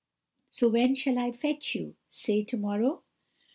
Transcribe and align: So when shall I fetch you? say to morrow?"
So 0.49 0.67
when 0.69 0.95
shall 0.95 1.19
I 1.19 1.31
fetch 1.31 1.75
you? 1.75 1.95
say 2.09 2.43
to 2.45 2.57
morrow?" 2.57 3.03